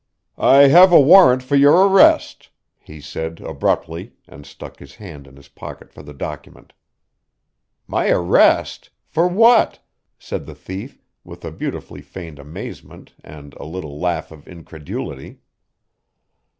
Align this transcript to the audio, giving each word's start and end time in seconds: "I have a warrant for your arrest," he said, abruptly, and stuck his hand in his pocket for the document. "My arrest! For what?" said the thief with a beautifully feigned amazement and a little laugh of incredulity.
"I 0.39 0.67
have 0.69 0.91
a 0.91 0.99
warrant 0.99 1.43
for 1.43 1.55
your 1.55 1.87
arrest," 1.87 2.49
he 2.79 2.99
said, 2.99 3.39
abruptly, 3.39 4.13
and 4.27 4.47
stuck 4.47 4.79
his 4.79 4.95
hand 4.95 5.27
in 5.27 5.35
his 5.35 5.47
pocket 5.47 5.93
for 5.93 6.01
the 6.01 6.11
document. 6.15 6.73
"My 7.85 8.09
arrest! 8.09 8.89
For 9.05 9.27
what?" 9.27 9.85
said 10.17 10.47
the 10.47 10.55
thief 10.55 10.99
with 11.23 11.45
a 11.45 11.51
beautifully 11.51 12.01
feigned 12.01 12.39
amazement 12.39 13.13
and 13.23 13.53
a 13.57 13.63
little 13.65 13.99
laugh 13.99 14.31
of 14.31 14.47
incredulity. 14.47 15.37